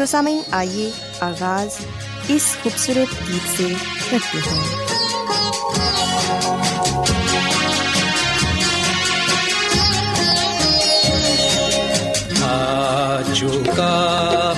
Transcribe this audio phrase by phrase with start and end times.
[0.00, 1.84] تو سامعین، آئیے آغاز
[2.28, 3.72] اس خوبصورت گیت سے
[4.10, 4.80] کرتے ہیں۔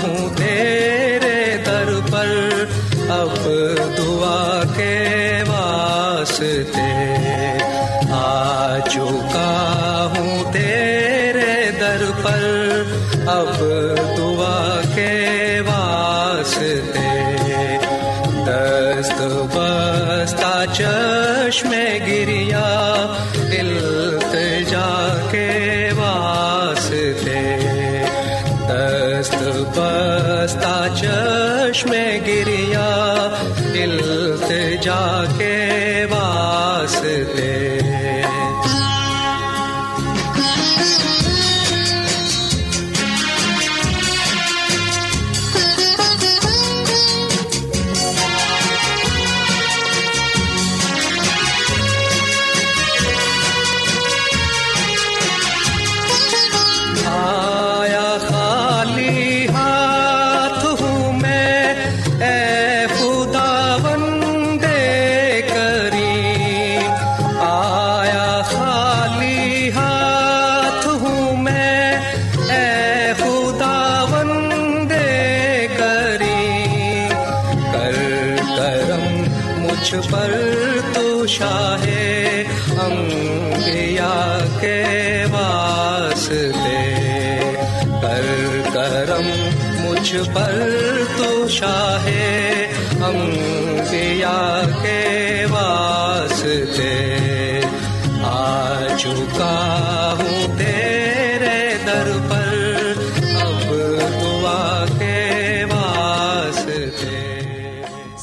[0.03, 2.65] ہوں تیرے در پر،
[3.09, 3.49] اب
[3.99, 6.93] دعا کے واسطے۔
[8.11, 12.83] آ چکا ہوں تیرے در پر،
[13.27, 13.63] اب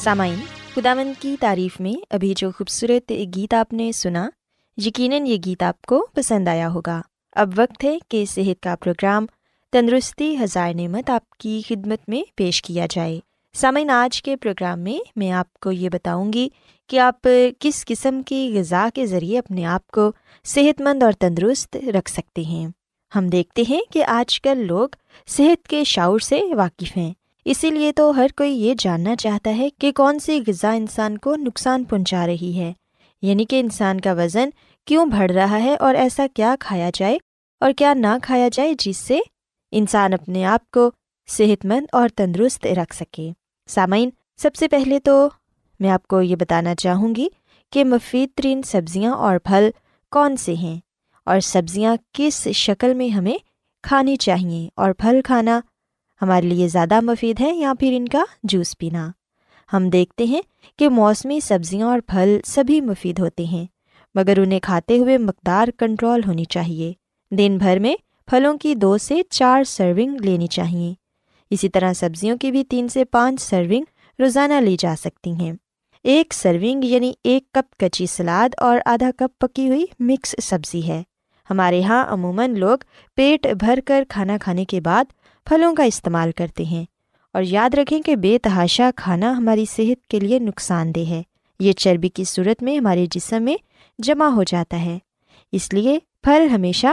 [0.02, 0.34] سامعین،
[0.74, 4.30] خداوند کی تعریف میں ابھی جو خوبصورت گیت آپ نے سنا،
[4.76, 7.02] یقیناً یہ گیت آپ کو پسند آیا ہوگا۔
[7.32, 9.26] اب وقت ہے کہ صحت کا پروگرام
[9.72, 13.20] تندرستی ہزار نعمت آپ کی خدمت میں پیش کیا جائے۔
[13.54, 16.48] سامعین، آج کے پروگرام میں میں آپ کو یہ بتاؤں گی
[16.88, 17.28] کہ آپ
[17.58, 20.12] کس قسم کی غذا کے ذریعے اپنے آپ کو
[20.44, 22.68] صحت مند اور تندرست رکھ سکتے ہیں۔
[23.16, 24.88] ہم دیکھتے ہیں کہ آج کل لوگ
[25.26, 27.12] صحت کے شعور سے واقف ہیں۔
[27.44, 31.36] اسی لیے تو ہر کوئی یہ جاننا چاہتا ہے کہ کون سی غذا انسان کو
[31.36, 32.72] نقصان پہنچا رہی ہے۔
[33.22, 34.48] یعنی کہ انسان کا وزن
[34.86, 37.18] کیوں بڑھ رہا ہے اور ایسا کیا کھایا جائے
[37.60, 39.18] اور کیا نہ کھایا جائے جس سے
[39.72, 40.90] انسان اپنے آپ کو
[41.28, 43.30] صحت مند اور تندرست رکھ سکے۔
[43.68, 45.28] سامعین، سب سے پہلے تو
[45.80, 47.28] میں آپ کو یہ بتانا چاہوں گی
[47.72, 49.70] کہ مفید ترین سبزیاں اور پھل
[50.10, 50.80] کون سے ہیں
[51.24, 53.36] اور سبزیاں کس شکل میں ہمیں
[53.82, 55.60] کھانی چاہئیں اور پھل کھانا
[56.22, 59.10] ہمارے لیے زیادہ مفید ہے یا پھر ان کا جوس پینا۔
[59.72, 60.42] ہم دیکھتے ہیں
[60.78, 63.66] کہ موسمی سبزیاں اور پھل سبھی مفید ہوتے ہیں،
[64.14, 66.92] مگر انہیں کھاتے ہوئے مقدار کنٹرول ہونی چاہیے۔
[67.30, 67.94] دن بھر میں
[68.26, 70.94] پھلوں کی دو سے چار سرونگ لینی چاہیے۔
[71.50, 73.84] اسی طرح سبزیوں کی بھی تین سے پانچ سرونگ
[74.18, 75.52] روزانہ لی جا سکتی ہیں۔
[76.04, 81.02] ایک سرونگ یعنی ایک کپ کچی سلاد اور آدھا کپ پکی ہوئی مکس سبزی ہے۔
[81.50, 82.78] ہمارے یہاں عموماً لوگ
[83.16, 85.04] پیٹ بھر کر کھانا کھانے کے بعد
[85.50, 86.84] پھلوں کا استعمال کرتے ہیں
[87.32, 91.22] اور یاد رکھیں کہ بے تحاشا کھانا ہماری صحت کے لیے نقصان دہ ہے۔
[91.60, 93.56] یہ چربی کی صورت میں ہمارے جسم میں
[93.98, 94.98] جمع ہو جاتا ہے۔
[95.52, 96.86] اس لیے پھل ہمیشہ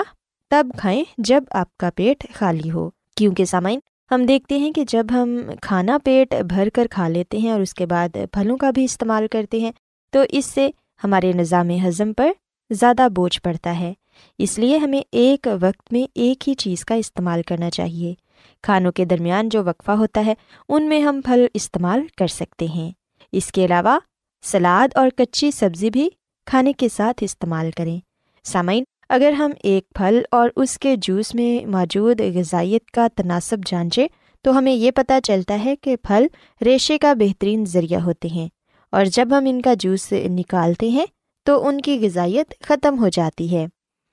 [0.50, 3.80] تب کھائیں جب آپ کا پیٹ خالی ہو۔ کیونکہ سامعین،
[4.12, 7.74] ہم دیکھتے ہیں کہ جب ہم کھانا پیٹ بھر کر کھا لیتے ہیں اور اس
[7.74, 9.71] کے بعد پھلوں کا بھی استعمال کرتے ہیں،
[10.10, 10.69] تو اس سے
[11.03, 12.31] ہمارے نظام ہضم پر
[12.69, 13.94] زیادہ بوجھ پڑتا ہے۔
[14.38, 18.13] اس لیے ہمیں ایک وقت میں ایک ہی چیز کا استعمال کرنا چاہیے۔
[18.62, 20.33] کھانوں کے درمیان جو وقفہ ہوتا ہے،
[20.69, 22.92] ان میں ہم پھل استعمال کر سکتے ہیں۔
[23.31, 24.00] اس کے علاوہ،
[24.44, 26.09] سلاد اور کچی سبزی بھی
[26.45, 28.00] کھانے کے ساتھ استعمال کریں۔
[28.44, 34.07] سامعین، اگر ہم ایک پھل اور اس کے جوس میں موجود غذائیت کا تناسب جانچیں،
[34.42, 36.27] تو ہمیں یہ پتہ چلتا ہے کہ پھل
[36.65, 38.48] ریشے کا بہترین ذریعہ ہوتے ہیں۔
[38.92, 41.06] اور جب ہم ان کا جوس نکالتے ہیں،
[41.45, 43.68] تو ان کی غذائیت ختم ہو جاتی ہے۔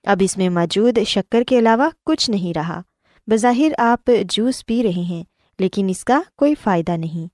[0.07, 2.83] اب اس میں موجود شکر کے علاوہ کچھ نہیں رہا۔
[3.27, 5.23] بظاہر آپ جوس پی رہے ہیں،
[5.59, 7.33] لیکن اس کا کوئی فائدہ نہیں۔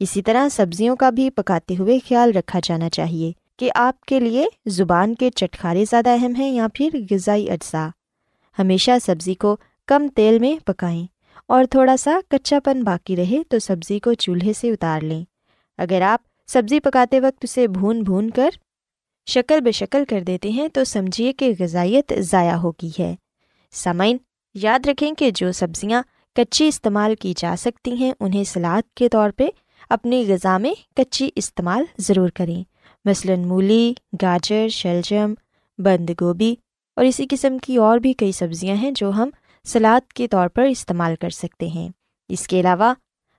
[0.00, 4.46] اسی طرح سبزیوں کا بھی پکاتے ہوئے خیال رکھا جانا چاہیے کہ آپ کے لیے
[4.66, 7.88] زبان کے چٹکارے زیادہ اہم ہیں یا پھر غذائی اجزاء۔
[8.58, 9.56] ہمیشہ سبزی کو
[9.86, 11.06] کم تیل میں پکائیں
[11.48, 15.24] اور تھوڑا سا کچا پن باقی رہے تو سبزی کو چولہے سے اتار لیں۔
[15.78, 18.50] اگر آپ سبزی پکاتے وقت اسے بھون بھون کر
[19.26, 23.14] شکل بے شکل کر دیتے ہیں تو سمجھیے کہ غذائیت ضائع ہوگی ہے۔
[23.72, 24.16] سامعین
[24.54, 26.02] یاد رکھیں کہ جو سبزیاں
[26.36, 29.46] کچی استعمال کی جا سکتی ہیں، انہیں سلاد کے طور پہ
[29.90, 32.62] اپنی غذا میں کچی استعمال ضرور کریں۔
[33.04, 35.34] مثلاً مولی، گاجر، شلجم،
[35.78, 36.56] بند گوبھی
[36.96, 39.30] اور اسی قسم کی اور بھی کئی سبزیاں ہیں جو ہم
[39.64, 41.88] سلاد کے طور پر استعمال کر سکتے ہیں۔
[42.28, 42.94] اس کے علاوہ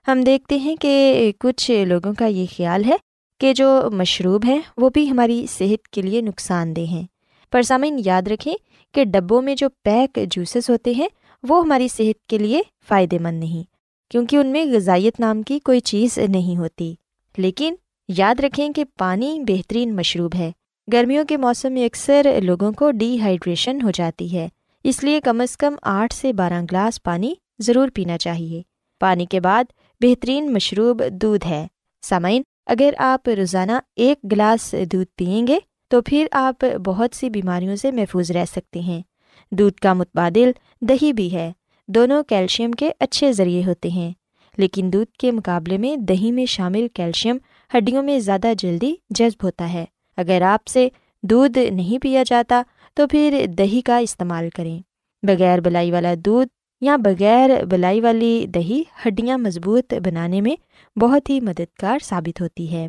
[0.08, 2.96] ہم دیکھتے ہیں کہ کچھ لوگوں کا یہ خیال ہے
[3.40, 7.02] کہ جو مشروب ہیں، وہ بھی ہماری صحت کے لیے نقصان دہ ہیں۔
[7.50, 8.54] پر سامعین، یاد رکھیں
[8.94, 11.08] کہ ڈبوں میں جو پیک جوسز ہوتے ہیں،
[11.42, 13.62] وہ ہماری صحت کے لیے فائدے مند نہیں،
[14.10, 16.94] کیونکہ ان میں غذائیت نام کی کوئی چیز نہیں ہوتی۔
[17.36, 17.74] لیکن
[18.08, 20.52] یاد رکھیں کہ پانی بہترین مشروب ہے۔
[20.92, 24.48] گرمیوں کے موسم میں اکثر لوگوں کو ڈی ہائیڈریشن ہو جاتی ہے،
[24.84, 28.62] اس لیے کم از کم آٹھ سے بارہ گلاس پانی ضرور پینا چاہیے۔
[29.00, 29.64] پانی کے بعد
[30.00, 31.66] بہترین مشروب دودھ ہے۔
[32.02, 35.58] سامعین، اگر آپ روزانہ ایک گلاس دودھ پئیں گے
[35.88, 39.02] تو پھر آپ بہت سی بیماریوں سے محفوظ رہ سکتے ہیں۔
[39.50, 40.50] دودھ کا متبادل
[40.80, 41.52] دہی بھی ہے۔
[41.88, 44.12] دونوں کیلشیم کے اچھے ذریعے ہوتے ہیں۔
[44.56, 47.36] لیکن دودھ کے مقابلے میں دہی میں شامل کیلشیم
[47.76, 49.84] ہڈیوں میں زیادہ جلدی جذب ہوتا ہے۔
[50.16, 50.88] اگر آپ سے
[51.22, 52.62] دودھ نہیں پیا جاتا
[52.94, 54.80] تو پھر دہی کا استعمال کریں۔
[55.22, 56.48] بغیر بلائی والا دودھ
[56.80, 60.56] یا بغیر بلائی والی دہی ہڈیاں مضبوط بنانے میں
[60.98, 62.86] بہت ہی مددگار ثابت ہوتی ہے۔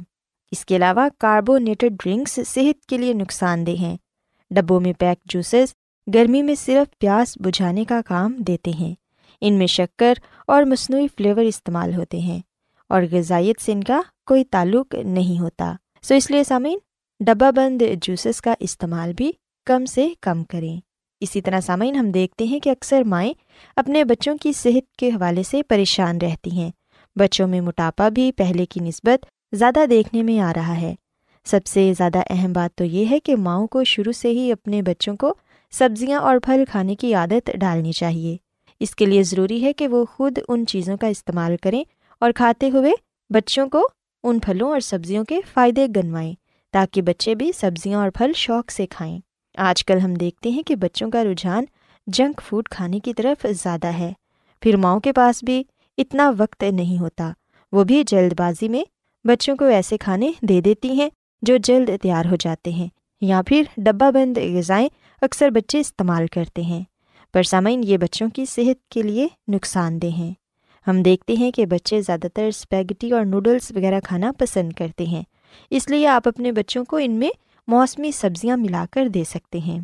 [0.56, 3.98] اس کے علاوہ کاربونیٹڈ ڈرنکس صحت کے لیے نقصان دہ ہیں۔
[4.52, 5.74] ڈبوں میں پیک جوسز
[6.14, 8.96] گرمی میں صرف پیاس بجھانے کا کام دیتے ہیں۔
[9.42, 10.14] ان میں شکر
[10.48, 12.42] اور مصنوعی فلیور استعمال ہوتے ہیں
[12.90, 16.78] اور غذائیت سے ان کا کوئی تعلق نہیں ہوتا۔ سو اس لیے سامعین،
[17.20, 19.32] ڈبہ بند جوسز کا استعمال بھی
[19.66, 20.80] کم سے کم کریں۔
[21.20, 23.34] اسی طرح سامعین، ہم دیکھتے ہیں کہ اکثر مائیں
[23.76, 26.72] اپنے بچوں کی صحت کے حوالے سے پریشان رہتی ہیں۔
[27.16, 29.26] بچوں میں موٹاپا بھی پہلے کی نسبت
[29.56, 30.96] زیادہ دیکھنے میں آ رہا ہے۔
[31.46, 34.82] سب سے زیادہ اہم بات تو یہ ہے کہ ماؤں کو شروع سے ہی اپنے
[34.82, 35.34] بچوں کو
[35.72, 38.38] سبزیاں اور پھل کھانے کی عادت ڈالنی چاہیے۔
[38.80, 41.84] اس کے لیے ضروری ہے کہ وہ خود ان چیزوں کا استعمال کریں
[42.20, 42.92] اور کھاتے ہوئے
[43.30, 43.88] بچوں کو
[44.24, 46.34] ان پھلوں اور سبزیوں کے فائدے گنوائیں
[46.72, 49.20] تاکہ بچے بھی سبزیاں اور پھل شوق سے کھائیں۔
[49.58, 51.66] آج کل ہم دیکھتے ہیں کہ بچوں کا رجحان
[52.08, 54.14] جنک فوڈ کھانے کی طرف زیادہ ہے۔
[54.62, 55.64] پھر ماؤں کے پاس بھی
[55.98, 57.32] اتنا وقت نہیں ہوتا۔
[57.72, 58.84] وہ بھی جلد بازی میں
[59.26, 61.10] بچوں کو ایسے کھانے دے دیتی ہیں
[61.42, 62.88] جو جلد تیار ہو جاتے ہیں
[63.22, 64.90] یا پھر ڈبہ بند غذائیں
[65.22, 66.84] اکثر بچے استعمال کرتے ہیں۔
[67.34, 70.34] پر سامعین، یہ بچوں کی صحت کے لیے نقصان دہ ہیں۔
[70.88, 75.24] ہم دیکھتے ہیں کہ بچے زیادہ تر اسپیگٹی اور نوڈلس وغیرہ کھانا پسند کرتے ہیں۔
[75.70, 77.30] اس لیے آپ اپنے بچوں کو ان میں
[77.68, 79.80] موسمی سبزیاں ملا کر دے سکتے ہیں۔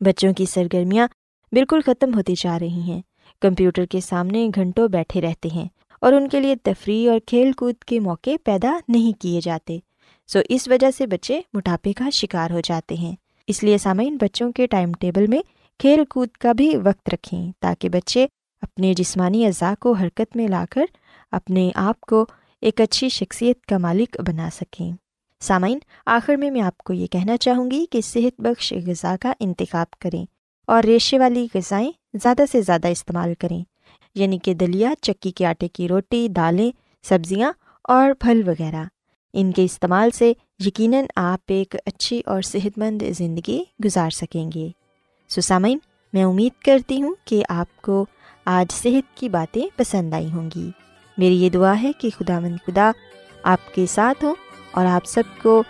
[0.00, 1.08] بچوں کی سرگرمیاں
[1.52, 3.02] بالکل ختم ہوتی جا رہی ہیں۔
[3.40, 5.68] کمپیوٹر کے سامنے گھنٹوں بیٹھے رہتے ہیں۔
[6.00, 9.78] اور ان کے لیے تفریح اور کھیل کود کے موقع پیدا نہیں کیے جاتے۔
[10.26, 14.52] سو اس وجہ سے بچے موٹاپے کا شکار ہو جاتے ہیں۔ اس لیے سامعین، بچوں
[14.52, 15.38] کے ٹائم ٹیبل میں
[15.78, 18.26] کھیل کود کا بھی وقت رکھیں تاکہ بچے
[18.62, 20.84] اپنے جسمانی اعضاء کو حرکت میں لا کر
[21.32, 22.26] اپنے آپ کو
[22.60, 24.92] ایک اچھی شخصیت کا مالک بنا سکیں۔
[25.40, 29.32] سامعین، آخر میں میں آپ کو یہ کہنا چاہوں گی کہ صحت بخش غذا کا
[29.40, 30.26] انتخاب کریں
[30.66, 33.64] اور ریشے والی غذائیں زیادہ سے زیادہ استعمال کریں۔
[34.18, 36.70] یعنی کہ دلیا، چکی کے آٹے کی روٹی، دالیں،
[37.02, 37.52] سبزیاں
[37.84, 38.84] اور پھل وغیرہ۔
[39.32, 40.32] ان کے استعمال سے
[40.66, 44.68] یقیناً آپ ایک اچھی اور صحت مند زندگی گزار سکیں گے۔
[45.28, 45.78] سسامین،
[46.12, 48.06] میں امید کرتی ہوں کہ آپ کو
[48.44, 50.70] آج صحت کی باتیں پسند آئی ہوں گی۔
[51.18, 52.90] میری یہ دعا ہے کہ خدا مند خدا
[53.42, 54.34] آپ کے ساتھ ہوں
[54.70, 55.62] اور آپ سب کو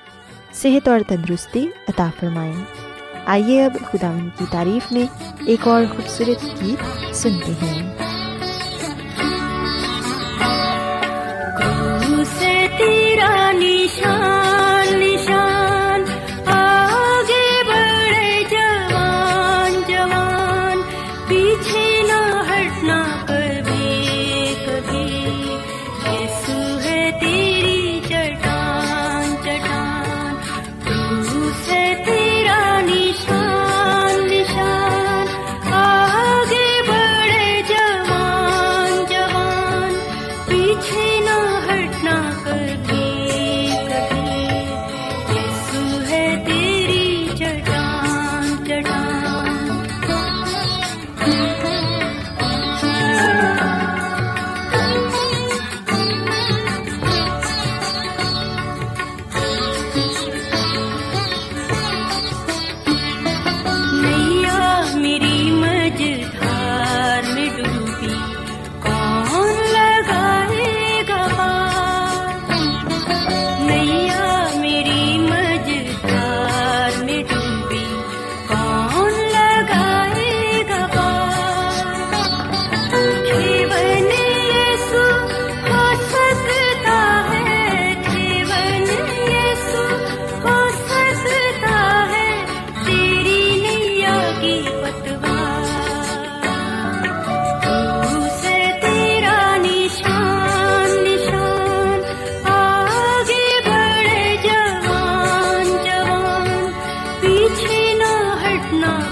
[0.53, 2.65] صحت اور تندرستی عطا فرمائیں
[3.27, 5.05] آئیے اب خدا ان کی تعریف میں
[5.47, 8.08] ایک اور خوبصورت گیت سنتے ہیں۔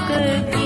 [0.09, 0.65] ہٹنا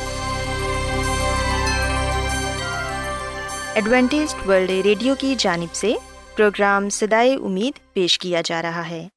[3.73, 5.93] Adventist World Radio کی جانب سے
[6.35, 9.07] پروگرام سدائے امید پیش کیا جا رہا ہے۔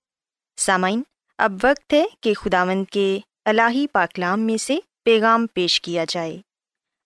[0.56, 1.02] سامعین،
[1.38, 6.40] اب وقت ہے کہ خداوند کے الہی پاکلام میں سے پیغام پیش کیا جائے۔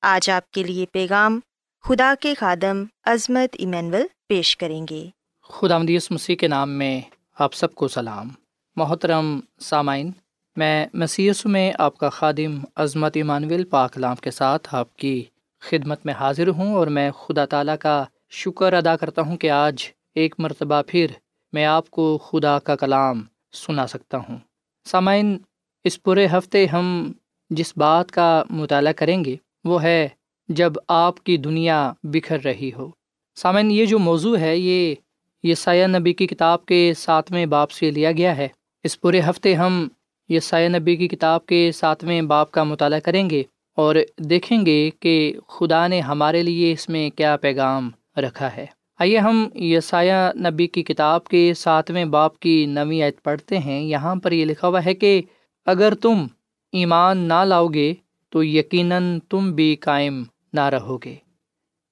[0.02, 1.40] آج آپ کے لیے پیغام
[1.84, 5.06] خدا کے خادم عظمت ایمینول پیش کریں گے۔
[5.42, 7.00] خدا مدیس مسیح کے نام میں
[7.38, 8.28] آپ سب کو سلام۔
[8.76, 10.10] محترم سامعین،
[10.56, 15.24] میں مسیس میں آپ کا خادم عظمت ایمانویل پاکلام کے ساتھ آپ کی
[15.60, 19.84] خدمت میں حاضر ہوں اور میں خدا تعالیٰ کا شکر ادا کرتا ہوں کہ آج
[20.14, 21.06] ایک مرتبہ پھر
[21.52, 23.22] میں آپ کو خدا کا کلام
[23.52, 24.38] سنا سکتا ہوں۔
[24.84, 25.38] سامعین،
[25.84, 27.12] اس پورے ہفتے ہم
[27.50, 30.08] جس بات کا مطالعہ کریں گے، وہ ہے
[30.48, 32.90] جب آپ کی دنیا بکھر رہی ہو۔
[33.36, 34.94] سامعین، یہ جو موضوع ہے، یہ
[35.42, 38.48] یہ سایہ نبی کی کتاب کے ساتویں باپ سے لیا گیا ہے۔
[38.82, 39.88] اس پورے ہفتے ہم
[40.28, 43.42] یہ نبی کی کتاب کے ساتویں باپ کا مطالعہ کریں گے۔
[43.78, 48.66] اور دیکھیں گے کہ خدا نے ہمارے لیے اس میں کیا پیغام رکھا ہے۔
[48.98, 54.16] آئیے ہم یسایہ نبی کی کتاب کے ساتویں باپ کی نویں عید پڑھتے ہیں۔ یہاں
[54.16, 55.22] پر یہ لکھا ہوا ہے کہ
[55.66, 56.26] اگر تم
[56.72, 57.94] ایمان نہ لاؤ گے
[58.30, 61.16] تو یقیناً تم بھی قائم نہ رہو گے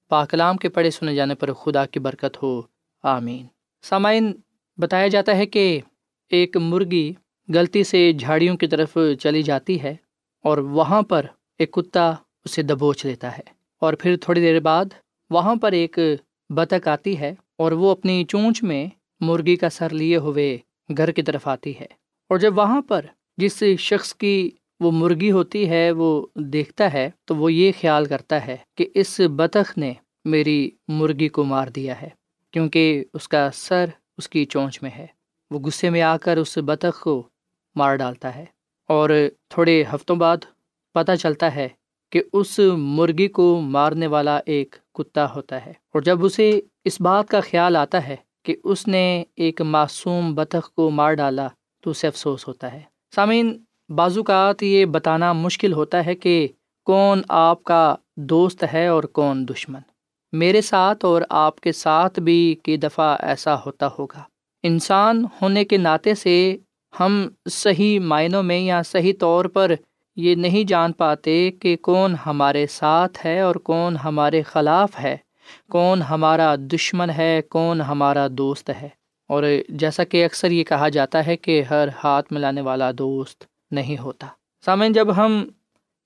[0.09, 2.61] پاکلام کے پڑھے سنے جانے پر خدا کی برکت ہو۔
[3.03, 3.45] آمین۔
[3.81, 4.33] سامعین،
[4.77, 5.79] بتایا جاتا ہے کہ
[6.29, 7.13] ایک مرغی
[7.53, 9.95] غلطی سے جھاڑیوں کی طرف چلی جاتی ہے
[10.43, 11.25] اور وہاں پر
[11.59, 12.09] ایک کتا
[12.45, 13.41] اسے دبوچ لیتا ہے
[13.81, 14.85] اور پھر تھوڑی دیر بعد
[15.29, 15.99] وہاں پر ایک
[16.49, 18.87] بطخ آتی ہے اور وہ اپنی چونچ میں
[19.19, 20.57] مرغی کا سر لیے ہوئے
[20.97, 21.85] گھر کی طرف آتی ہے
[22.29, 23.05] اور جب وہاں پر
[23.37, 28.47] جس شخص کی وہ مرغی ہوتی ہے وہ دیکھتا ہے تو وہ یہ خیال کرتا
[28.47, 29.93] ہے کہ اس بطخ نے
[30.25, 32.09] میری مرغی کو مار دیا ہے
[32.51, 33.85] کیونکہ اس کا سر
[34.17, 35.07] اس کی چونچ میں ہے۔
[35.51, 37.27] وہ غصے میں آ کر اس بطخ کو
[37.75, 38.45] مار ڈالتا ہے
[38.87, 39.09] اور
[39.49, 40.37] تھوڑے ہفتوں بعد
[40.97, 41.67] پتہ چلتا ہے
[42.11, 47.27] کہ اس مرغی کو مارنے والا ایک کتا ہوتا ہے۔ اور جب اسے اس بات
[47.27, 51.47] کا خیال آتا ہے کہ اس نے ایک معصوم بطخ کو مار ڈالا
[51.83, 52.81] تو اسے افسوس ہوتا ہے۔
[53.15, 56.47] سامعین بعض اوقات یہ بتانا مشکل ہوتا ہے کہ
[56.85, 59.81] کون آپ کا دوست ہے اور کون دشمن۔
[60.31, 64.23] میرے ساتھ اور آپ کے ساتھ بھی کئی دفعہ ایسا ہوتا ہوگا۔
[64.63, 66.57] انسان ہونے کے ناطے سے
[66.99, 69.71] ہم صحیح معنوں میں یا صحیح طور پر
[70.17, 75.17] یہ نہیں جان پاتے کہ کون ہمارے ساتھ ہے اور کون ہمارے خلاف ہے،
[75.69, 78.89] کون ہمارا دشمن ہے، کون ہمارا دوست ہے۔
[79.29, 83.97] اور جیسا کہ اکثر یہ کہا جاتا ہے کہ ہر ہاتھ ملانے والا دوست نہیں
[83.97, 84.27] ہوتا۔
[84.65, 85.47] سامعین، جب ہم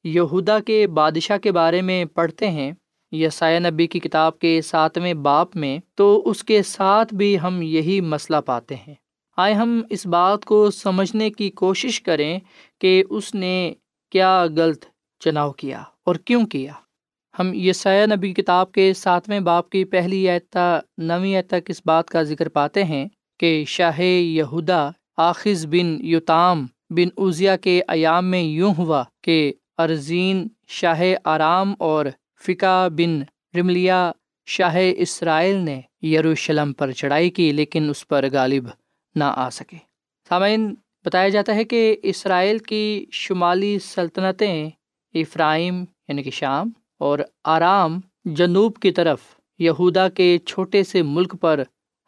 [0.03, 2.71] یہودا کے بادشاہ کے بارے میں پڑھتے ہیں،
[3.11, 8.01] یسایہ نبی کی کتاب کے ساتویں باپ میں، تو اس کے ساتھ بھی ہم یہی
[8.01, 8.95] مسئلہ پاتے ہیں۔
[9.37, 12.39] آئے ہم اس بات کو سمجھنے کی کوشش کریں
[12.79, 13.73] کہ اس نے
[14.11, 14.85] کیا غلط
[15.19, 16.73] چناؤ کیا اور کیوں کیا؟
[17.39, 22.23] ہم یسایہ نبی کتاب کے ساتویں باپ کی پہلی اعتا نویں تک اس بات کا
[22.23, 23.07] ذکر پاتے ہیں
[23.39, 30.47] کہ شاہ یہودا آخذ بن یوتام بن عزیا کے ایام میں یوں ہوا کہ ارزین
[30.67, 32.05] شاہ آرام اور
[32.45, 33.21] فقہ بن
[33.59, 34.11] رملیا
[34.45, 38.67] شاہ اسرائیل نے یروشلم پر چڑھائی کی لیکن اس پر غالب
[39.15, 39.77] نہ آ سکے۔
[40.29, 44.69] سامعین بتایا جاتا ہے کہ اسرائیل کی شمالی سلطنتیں
[45.13, 49.19] افرائیم یعنی کہ شام اور آرام جنوب کی طرف
[49.59, 51.63] یہودا کے چھوٹے سے ملک پر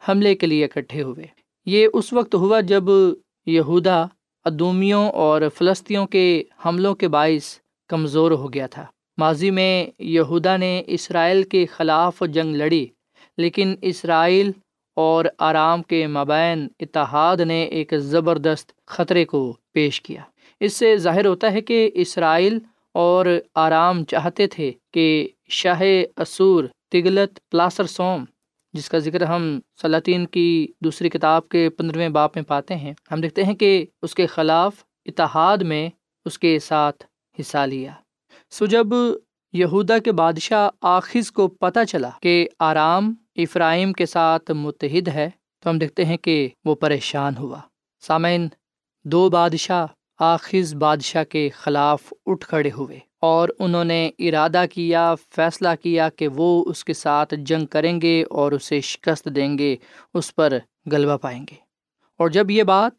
[0.08, 1.26] حملے کے لیے اکٹھے ہوئے۔
[1.66, 2.84] یہ اس وقت ہوا جب
[3.46, 4.04] یہودا
[4.44, 8.86] ادومیوں اور فلسطینوں کے حملوں کے باعث کمزور ہو گیا تھا۔
[9.18, 12.86] ماضی میں یہودا نے اسرائیل کے خلاف جنگ لڑی،
[13.36, 14.52] لیکن اسرائیل
[14.94, 20.22] اور آرام کے مابین اتحاد نے ایک زبردست خطرے کو پیش کیا۔
[20.60, 22.58] اس سے ظاہر ہوتا ہے کہ اسرائیل
[22.94, 25.82] اور آرام چاہتے تھے کہ شاہ
[26.16, 28.24] اسور تگلت پلاسر سوم،
[28.72, 33.20] جس کا ذکر ہم سلاطین کی دوسری کتاب کے پندرہویں باپ میں پاتے ہیں، ہم
[33.20, 35.90] دیکھتے ہیں کہ اس کے خلاف اتحاد میں
[36.24, 37.04] اس کے ساتھ
[37.40, 37.92] حصہ لیا۔
[38.50, 38.86] سو جب
[39.52, 45.70] یہودا کے بادشاہ آخذ کو پتہ چلا کہ آرام افرائیم کے ساتھ متحد ہے تو
[45.70, 47.60] ہم دیکھتے ہیں کہ وہ پریشان ہوا۔
[48.00, 48.48] سامعین،
[49.04, 49.86] دو بادشاہ
[50.18, 56.28] آخذ بادشاہ کے خلاف اٹھ کھڑے ہوئے اور انہوں نے ارادہ کیا، فیصلہ کیا کہ
[56.28, 59.76] وہ اس کے ساتھ جنگ کریں گے اور اسے شکست دیں گے،
[60.14, 60.52] اس پر
[60.92, 61.56] غلبہ پائیں گے۔
[62.18, 62.92] اور جب یہ بات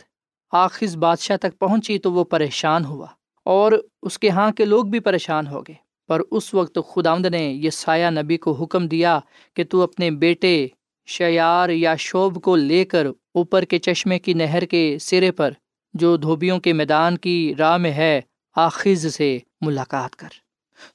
[0.52, 3.08] آخذ بادشاہ تک پہنچی تو وہ پریشان ہوا
[3.44, 3.72] اور
[4.02, 7.70] اس کے ہاں کے لوگ بھی پریشان ہو گئے۔ پر اس وقت خداوند نے یہ
[7.70, 9.20] سایہ نبی کو حکم دیا
[9.54, 10.68] کہ تو اپنے بیٹے
[11.06, 15.52] شیار یا شوب کو لے کر اوپر کے چشمے کی نہر کے سرے پر
[15.94, 18.22] جو دھوبیوں کے میدان کی راہ میں ہے،
[18.56, 20.28] آخذ سے ملاقات کر۔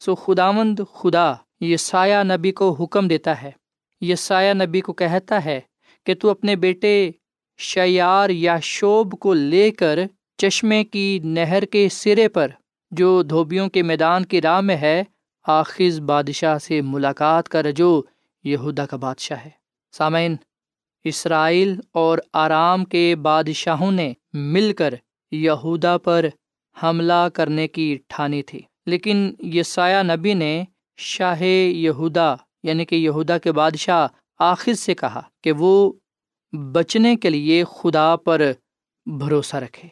[0.01, 3.51] سو خداوند خدا یہ سایہ نبی کو حکم دیتا ہے۔
[4.01, 5.61] یہ سایہ نبی کو کہتا ہے
[6.07, 7.11] کہ تو اپنے بیٹے
[7.59, 9.99] شیار یا شوب کو لے کر
[10.39, 12.49] چشمے کی نہر کے سرے پر
[12.91, 15.03] جو دھوبیوں کے میدان کی راہ میں ہے،
[15.47, 18.03] آخذ بادشاہ سے ملاقات کر جو
[18.45, 19.51] یہودا کا بادشاہ ہے۔
[19.93, 20.37] سامعین،
[21.05, 24.95] اسرائیل اور آرام کے بادشاہوں نے مل کر
[25.31, 26.27] یہودا پر
[26.83, 30.65] حملہ کرنے کی ٹھانی تھی۔ لیکن یسایہ نبی نے
[30.97, 35.93] شاہ یہودا یعنی کہ یہودا کے بادشاہ آخر سے کہا کہ وہ
[36.73, 38.53] بچنے کے لیے خدا پر
[39.07, 39.89] بھروسہ رکھے۔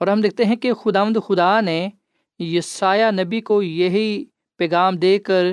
[0.00, 1.88] اور ہم دیکھتے ہیں کہ خدا مد خدا نے
[2.40, 4.24] یسایہ نبی کو یہی
[4.56, 5.44] پیغام دے کر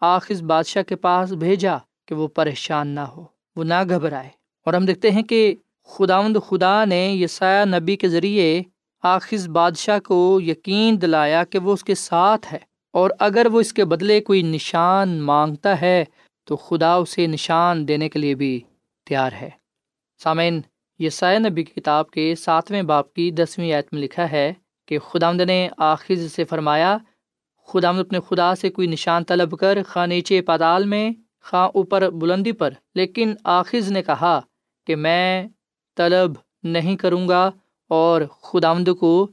[0.00, 3.24] آخذ بادشاہ کے پاس بھیجا کہ وہ پریشان نہ ہو،
[3.56, 4.28] وہ نہ گھبرائے۔
[4.66, 8.62] اور ہم دیکھتے ہیں کہ خداوند خدا نے یسایہ نبی کے ذریعے
[9.02, 12.58] آخذ بادشاہ کو یقین دلایا کہ وہ اس کے ساتھ ہے۔
[12.92, 16.04] اور اگر وہ اس کے بدلے کوئی نشان مانگتا ہے،
[16.44, 18.60] تو خدا اسے نشان دینے کے لیے بھی
[19.06, 19.50] تیار ہے۔
[20.22, 20.60] سامعین،
[20.98, 24.52] یسایہ نبی کی کتاب کے ساتویں باپ کی دسویں آیت میں لکھا ہے
[24.92, 26.98] کہ خدا نے آخذ سے فرمایا
[27.66, 31.10] خدا اپنے خدا سے کوئی نشان طلب کر خواہ نیچے پادال میں،
[31.44, 34.40] خواہ اوپر بلندی پر، لیکن آخذ نے کہا
[34.86, 35.48] کہ میں
[35.96, 37.50] طلب نہیں کروں گا
[37.88, 39.28] اور خدا کو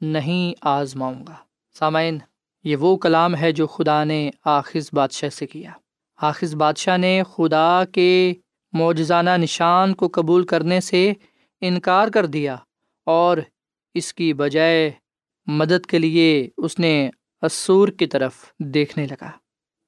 [0.00, 1.34] نہیں آزماؤں گا۔
[1.78, 2.18] سامعین،
[2.64, 5.70] یہ وہ کلام ہے جو خدا نے آخذ بادشاہ سے کیا۔
[6.16, 8.34] آخذ بادشاہ نے خدا کے
[8.72, 11.12] موجزانہ نشان کو قبول کرنے سے
[11.60, 12.56] انکار کر دیا
[13.06, 13.38] اور
[13.94, 14.90] اس کی بجائے
[15.46, 17.10] مدد کے لیے اس نے
[17.42, 19.30] اسور کی طرف دیکھنے لگا۔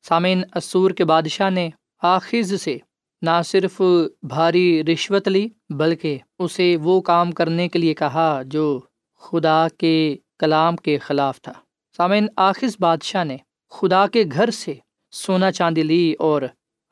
[0.03, 1.71] سامعین اسور کے بادشاہ نے
[2.03, 2.79] آخذ سے
[3.23, 3.83] نہ صرف
[4.23, 8.81] بھاری رشوت لی، بلکہ اسے وہ کام کرنے کے لیے کہا جو
[9.21, 11.53] خدا کے کلام کے خلاف تھا۔
[11.97, 13.37] سامعین، آخذ بادشاہ نے
[13.71, 14.75] خدا کے گھر سے
[15.11, 16.43] سونا چاندی لی اور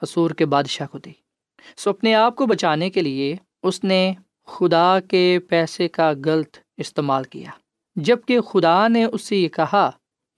[0.02, 1.12] اسور کے بادشاہ کو دی۔
[1.76, 4.12] سو اپنے آپ کو بچانے کے لیے اس نے
[4.46, 7.50] خدا کے پیسے کا غلط استعمال کیا۔
[7.96, 9.90] جبکہ خدا نے اس سے یہ کہا،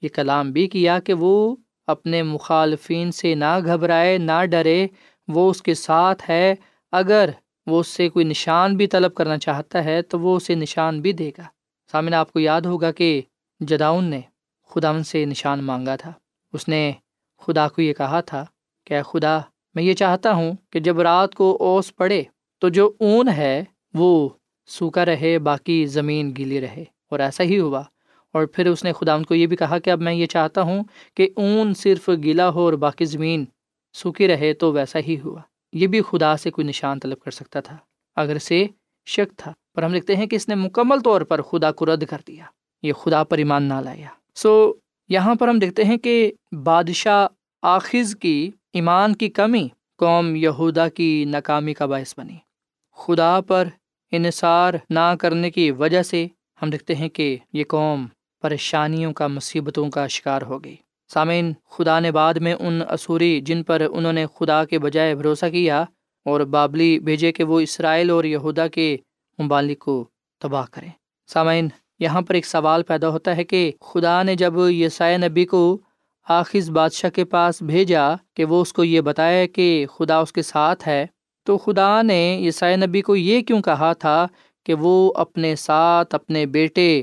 [0.03, 4.87] یہ کلام بھی کیا کہ وہ اپنے مخالفین سے نہ گھبرائے، نہ ڈرے،
[5.29, 6.55] وہ اس کے ساتھ ہے۔
[6.93, 7.31] اگر
[7.67, 11.13] وہ اس سے کوئی نشان بھی طلب کرنا چاہتا ہے، تو وہ اسے نشان بھی
[11.13, 11.43] دے گا۔
[11.93, 13.23] سامنے آپ کو یاد ہوگا کہ
[13.61, 14.21] جداؤن نے
[14.69, 16.13] خدا ان سے نشان مانگا تھا۔
[16.53, 16.93] اس نے
[17.39, 18.47] خدا کو یہ کہا تھا
[18.85, 19.39] کہ خدا،
[19.75, 22.23] میں یہ چاہتا ہوں کہ جب رات کو اوس پڑے
[22.59, 24.29] تو جو اون ہے وہ
[24.67, 27.83] سوکھا رہے، باقی زمین گیلی رہے، اور ایسا ہی ہوا۔
[28.33, 30.63] اور پھر اس نے خدا ان کو یہ بھی کہا کہ اب میں یہ چاہتا
[30.63, 33.45] ہوں کہ اون صرف گیلا ہو اور باقی زمین
[33.93, 35.41] سوکھی رہے تو ویسا ہی ہوا۔
[35.73, 37.77] یہ بھی خدا سے کوئی نشان طلب کر سکتا تھا،
[38.17, 38.67] اگر سے
[39.07, 42.05] شک تھا۔ پر ہم لکھتے ہیں کہ اس نے مکمل طور پر خدا کو رد
[42.05, 42.45] کر دیا۔
[42.83, 44.73] یہ خدا پر ایمان نہ لایا۔ سو
[45.09, 46.33] یہاں پر ہم دیکھتے ہیں کہ
[46.65, 47.29] بادشاہ
[47.63, 52.37] آخذ کی، ایمان کی کمی قوم یہودا کی ناکامی کا باعث بنی۔
[52.93, 53.69] خدا پر
[54.11, 56.27] انحصار نہ کرنے کی وجہ سے
[56.63, 58.07] ہم دیکھتے ہیں کہ یہ قوم
[58.43, 60.77] پریشانیوں کا، مصیبتوں کا شکار ہو گئی۔
[61.09, 65.47] سامعین، خدا نے بعد میں ان اصوری جن پر انہوں نے خدا کے بجائے بھروسہ
[65.53, 65.85] کیا
[66.25, 68.97] اور بابلی بھیجے کہ وہ اسرائیل اور یہودا کے
[69.39, 70.05] ممالک کو
[70.41, 70.91] تباہ کریں۔
[71.27, 75.79] سامعین، یہاں پر ایک سوال پیدا ہوتا ہے کہ خدا نے جب یسائے نبی کو
[76.29, 78.03] آخذ بادشاہ کے پاس بھیجا
[78.35, 81.07] کہ وہ اس کو یہ بتائے کہ خدا اس کے ساتھ ہے
[81.47, 84.27] تو خدا نے یسائے نبی کو یہ کیوں کہا تھا
[84.67, 87.03] کہ وہ اپنے ساتھ اپنے بیٹے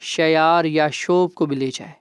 [0.00, 1.92] شیار یا شوب کو بھی لے جائے،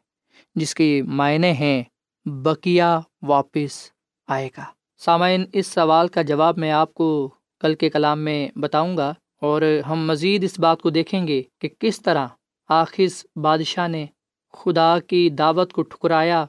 [0.55, 1.83] جس کے معنی ہیں
[2.25, 3.91] بکیا واپس
[4.27, 4.63] آئے گا۔
[4.97, 9.61] سامعین، اس سوال کا جواب میں آپ کو کل کے کلام میں بتاؤں گا اور
[9.89, 12.27] ہم مزید اس بات کو دیکھیں گے کہ کس طرح
[12.69, 14.05] آخذ بادشاہ نے
[14.53, 16.45] خدا کی دعوت کو ٹھکرایا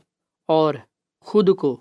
[0.48, 0.74] اور
[1.20, 1.76] خود کو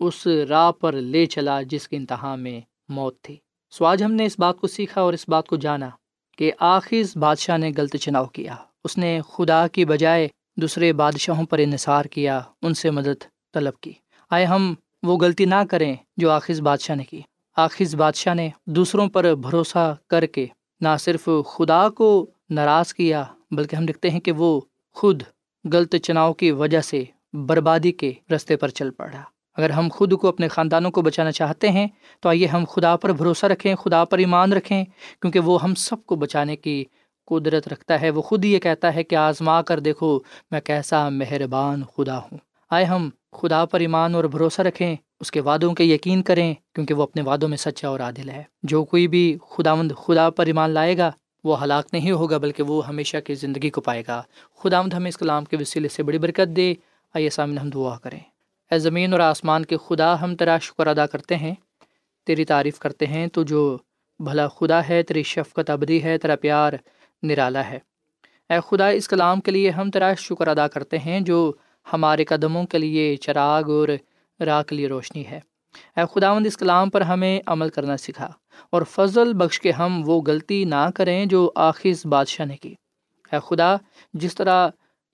[0.00, 2.60] اس راہ پر لے چلا جس کے انتہا میں
[2.92, 3.36] موت تھی۔
[3.70, 5.90] سو آج ہم نے اس بات کو سیکھا اور اس بات کو جانا
[6.38, 11.58] کہ آخذ بادشاہ نے غلط چناؤ کیا۔ اس نے خدا کی بجائے دوسرے بادشاہوں پر
[11.58, 13.24] انحصار کیا، ان سے مدد
[13.54, 13.92] طلب کی۔
[14.30, 17.20] آئے ہم وہ غلطی نہ کریں جو آخذ بادشاہ نے کی۔
[17.56, 20.46] آخذ بادشاہ نے دوسروں پر بھروسہ کر کے
[20.80, 24.60] نہ صرف خدا کو ناراض کیا، بلکہ ہم دیکھتے ہیں کہ وہ
[24.92, 25.22] خود
[25.72, 29.22] غلط چناؤ کی وجہ سے بربادی کے رستے پر چل پڑا۔
[29.56, 31.86] اگر ہم خود کو اپنے خاندانوں کو بچانا چاہتے ہیں،
[32.20, 34.84] تو آئیے ہم خدا پر بھروسہ رکھیں، خدا پر ایمان رکھیں،
[35.20, 36.84] کیونکہ وہ ہم سب کو بچانے کی
[37.26, 40.18] قدرت رکھتا ہے۔ وہ خود یہ کہتا ہے کہ آزما کر دیکھو
[40.50, 42.38] میں کیسا مہربان خدا ہوں۔
[42.70, 46.94] آئے ہم خدا پر ایمان اور بھروسہ رکھیں، اس کے وعدوں کے یقین کریں، کیونکہ
[46.94, 50.46] وہ اپنے وعدوں میں سچا اور عادل ہے۔ جو کوئی بھی خدا مند خدا پر
[50.46, 51.10] ایمان لائے گا،
[51.44, 54.22] وہ ہلاک نہیں ہوگا، بلکہ وہ ہمیشہ کی زندگی کو پائے گا۔
[54.62, 56.74] خدا مند ہمیں اس کلام کے وسیلے سے بڑی برکت دے۔
[57.14, 58.20] آئیے سامنے ہم دعا کریں۔
[58.72, 61.54] اے زمین اور آسمان کے خدا ہم تیرا شکر ادا کرتے ہیں،
[62.26, 63.78] تیری تعریف کرتے ہیں، تو جو
[64.20, 66.72] بھلا خدا ہے، تیری شفقت ابدی ہے، تیرا پیار
[67.22, 67.78] نرالا ہے۔
[68.50, 71.52] اے خدا، اس کلام کے لیے ہم تیرا شکر ادا کرتے ہیں، جو
[71.92, 73.88] ہمارے قدموں کے لیے چراغ اور
[74.40, 75.40] راہ کے لیے روشنی ہے۔
[75.96, 78.30] اے خداوند، اس کلام پر ہمیں عمل کرنا سکھا،
[78.70, 82.74] اور فضل بخش کے ہم وہ غلطی نہ کریں جو آخذ بادشاہ نے کی۔
[83.32, 83.76] اے خدا،
[84.14, 84.68] جس طرح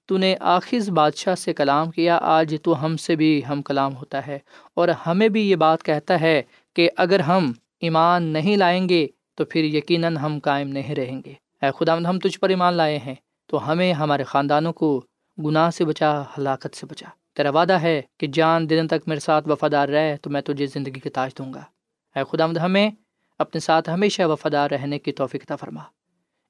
[0.09, 4.27] تو نے آخذ بادشاہ سے کلام کیا، آج تو ہم سے بھی ہم کلام ہوتا
[4.27, 4.39] ہے۔
[4.75, 6.43] اور ہمیں بھی یہ بات کہتا ہے
[6.77, 11.35] کہ اگر ہم ایمان نہیں لائیں گے تو پھر یقیناً ہم قائم نہیں رہیں گے۔
[11.63, 13.15] اے خدا ہم تجھ پر ایمان لائے ہیں،
[13.47, 15.05] تو ہمیں ہمارے خاندانوں کو
[15.45, 19.49] گناہ سے بچا، ہلاکت سے بچا۔ تیرا وعدہ ہے کہ جان دن تک میرے ساتھ
[19.49, 21.63] وفادار رہے تو میں تجھے زندگی کے تاج دوں گا۔
[22.17, 22.91] اے خدا ہمیں
[23.39, 25.83] اپنے ساتھ ہمیشہ وفادار رہنے کی توفیق فرما۔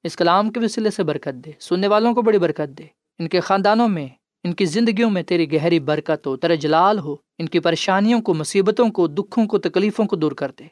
[0.05, 3.40] اس کلام کے وسیلے سے برکت دے، سننے والوں کو بڑی برکت دے۔ ان کے
[3.40, 4.09] خاندانوں میں،
[4.44, 8.35] ان کی زندگیوں میں تیری گہری برکت ہو، تیرا جلال ہو، ان کی پریشانیوں کو،
[8.35, 10.64] مصیبتوں کو، دکھوں کو، تکلیفوں کو دور کر دے۔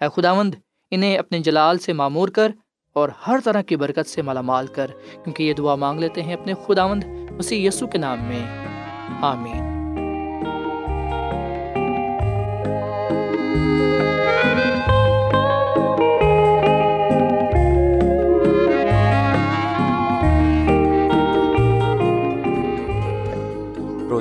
[0.00, 0.54] اے خداوند،
[0.90, 2.52] انہیں اپنے جلال سے معمور کر
[2.92, 4.90] اور ہر طرح کی برکت سے مالا مال کر،
[5.24, 7.04] کیونکہ یہ دعا مانگ لیتے ہیں اپنے خداوند
[7.38, 8.66] اسی یسو کے نام میں۔
[9.20, 9.74] آمین۔